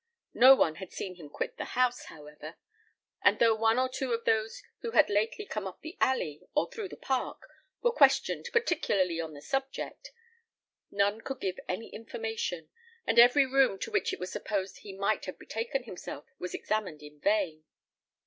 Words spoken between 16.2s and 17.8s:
was examined in vain.